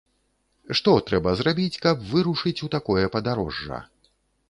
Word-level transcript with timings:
Што 0.79 0.95
трэба 1.09 1.35
зрабіць, 1.43 1.81
каб 1.85 2.09
вырушыць 2.15 2.57
у 2.69 2.73
такое 2.79 3.05
падарожжа? 3.19 3.77